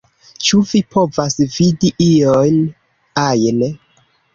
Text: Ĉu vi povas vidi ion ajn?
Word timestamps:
Ĉu 0.47 0.61
vi 0.69 0.81
povas 0.95 1.37
vidi 1.59 1.95
ion 2.09 2.61
ajn? 3.31 3.67